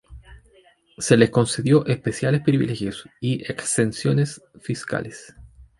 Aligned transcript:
Se 0.97 1.15
les 1.15 1.29
concedió 1.29 1.85
especiales 1.85 2.41
privilegios 2.41 3.07
y 3.19 3.43
exenciones 3.43 4.41
fiscales. 4.59 5.35